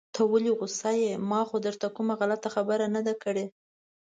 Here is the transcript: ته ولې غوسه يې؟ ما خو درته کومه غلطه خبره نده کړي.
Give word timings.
ته 0.13 0.21
ولې 0.31 0.51
غوسه 0.57 0.91
يې؟ 1.01 1.13
ما 1.29 1.41
خو 1.47 1.57
درته 1.65 1.87
کومه 1.95 2.13
غلطه 2.19 2.49
خبره 2.55 2.85
نده 2.95 3.13
کړي. 3.23 3.45